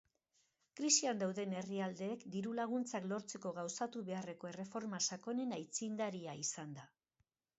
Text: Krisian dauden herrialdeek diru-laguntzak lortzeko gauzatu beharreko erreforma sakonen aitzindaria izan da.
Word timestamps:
Krisian 0.77 1.19
dauden 1.23 1.51
herrialdeek 1.57 2.23
diru-laguntzak 2.35 3.05
lortzeko 3.11 3.51
gauzatu 3.59 4.03
beharreko 4.09 4.51
erreforma 4.55 5.01
sakonen 5.13 5.55
aitzindaria 5.59 6.37
izan 6.45 6.75
da. 6.79 6.89